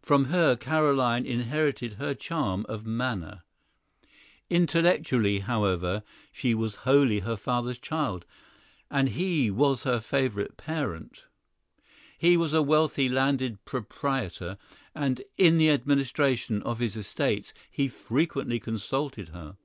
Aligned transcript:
From 0.00 0.24
her 0.32 0.56
Carolyne 0.56 1.26
inherited 1.26 1.96
her 2.00 2.14
charm 2.14 2.64
of 2.70 2.86
manner. 2.86 3.42
Intellectually, 4.48 5.40
however, 5.40 6.02
she 6.32 6.54
was 6.54 6.74
wholly 6.86 7.18
her 7.18 7.36
father's 7.36 7.78
child; 7.78 8.24
and 8.90 9.10
he 9.10 9.50
was 9.50 9.82
her 9.82 10.00
favorite 10.00 10.56
parent. 10.56 11.26
He 12.16 12.34
was 12.34 12.54
a 12.54 12.62
wealthy 12.62 13.10
landed 13.10 13.62
proprietor, 13.66 14.56
and 14.94 15.20
in 15.36 15.58
the 15.58 15.68
administration 15.68 16.62
of 16.62 16.78
his 16.78 16.96
estates, 16.96 17.52
he 17.70 17.88
frequently 17.88 18.58
consulted 18.58 19.28
her. 19.34 19.58